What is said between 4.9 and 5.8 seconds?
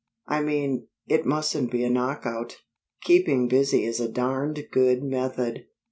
method."